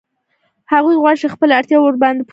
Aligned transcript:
هغوی 0.73 0.95
غواړي 1.01 1.17
چې 1.21 1.33
خپلې 1.33 1.53
اړتیاوې 1.59 1.85
ورباندې 1.87 2.19
پوره 2.21 2.25
کړي 2.25 2.29